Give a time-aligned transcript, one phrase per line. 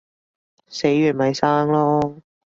[0.67, 2.21] 死完咪生囉